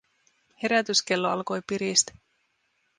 Herätyskello 0.63 1.29
alkoi 1.31 1.61
piristä. 1.67 2.13